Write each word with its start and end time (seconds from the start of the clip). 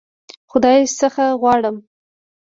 خدای 0.51 0.79
څخه 0.99 1.23
غواړم. 1.41 1.75